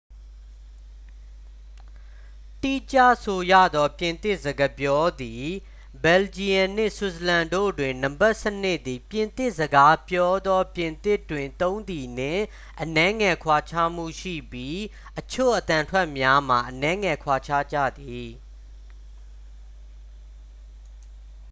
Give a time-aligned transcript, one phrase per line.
[2.61, 5.49] တိကျဆိုရသော် ပြင်သစ်စကားပြောသည့်
[6.03, 12.43] ဘယ်လ်ဂျီယမ်နှင့် ဆွစ်ဇာလန်တို့တွင် နံပါတ်စနစ်သည် ပြင်သစ်စကားပြောသော ပြင်သစ်တွင်သုံးသည်နှင့်
[12.81, 14.77] အနည်းငယ်ကွာခြားမှုရှိပြီး
[15.19, 18.29] အချို့အသံထွက်များမှာ အနည်းငယ်ကွာခြားကြသည်